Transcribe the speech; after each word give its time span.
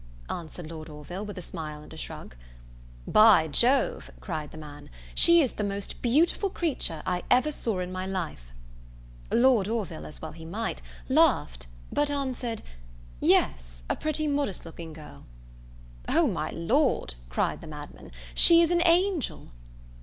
answered 0.31 0.71
Lord 0.71 0.89
Orville 0.89 1.23
with 1.23 1.37
a 1.37 1.43
smile 1.43 1.83
and 1.83 1.93
a 1.93 1.95
shrug. 1.95 2.35
"By 3.05 3.47
Jove," 3.47 4.09
cried 4.19 4.49
the 4.49 4.57
man, 4.57 4.89
"she 5.13 5.41
is 5.43 5.51
the 5.51 5.63
most 5.63 6.01
beautiful 6.01 6.49
creature 6.49 7.03
I 7.05 7.21
ever 7.29 7.51
saw 7.51 7.77
in 7.77 7.91
my 7.91 8.07
life!" 8.07 8.51
Lord 9.31 9.67
Orville, 9.67 10.07
as 10.07 10.17
he 10.17 10.21
well 10.43 10.51
might, 10.51 10.81
laughed; 11.07 11.67
but 11.93 12.09
answered, 12.09 12.63
"Yes, 13.19 13.83
a 13.91 13.95
pretty 13.95 14.25
modest 14.27 14.65
looking 14.65 14.91
girl." 14.91 15.25
"O 16.09 16.25
my 16.25 16.49
Lord!" 16.49 17.13
cried 17.29 17.61
the 17.61 17.67
madman, 17.67 18.11
"she 18.33 18.63
is 18.63 18.71
an 18.71 18.81
angel!" 18.87 19.51